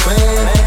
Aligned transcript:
when 0.00 0.61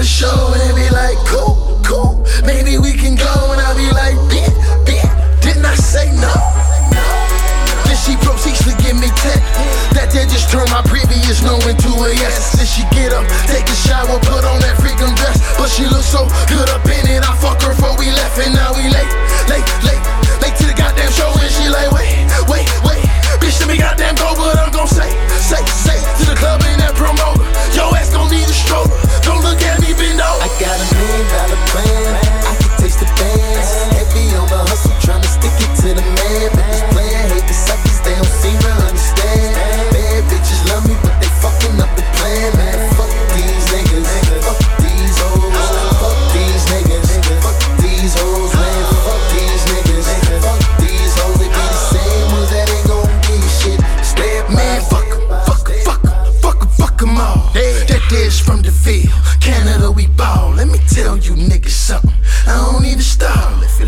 gotta 0.00 0.08
show. 0.08 0.49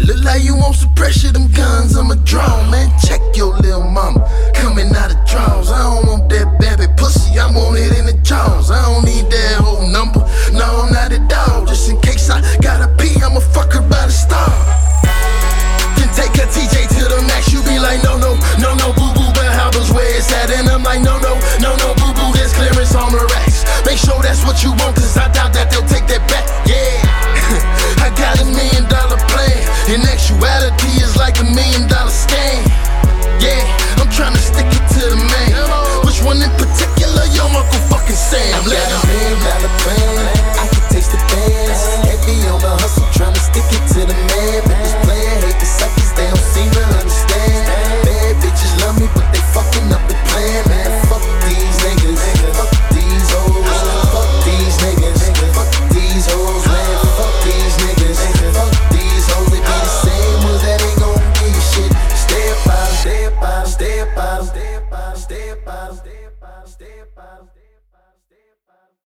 Look 0.05 0.25
like 0.25 0.43
you 0.43 0.57
want 0.57 0.75
some 0.75 0.93
pressure, 0.95 1.31
them 1.31 1.51
guns, 1.53 1.95
I'm 1.97 2.11
a 2.11 2.17
drone, 2.17 2.71
man. 2.71 2.91
Check 3.07 3.21
your 3.35 3.55
little 3.59 3.85
mama, 3.85 4.29
coming 4.55 4.95
out 4.97 5.15
of 5.15 5.25
drone. 5.29 5.42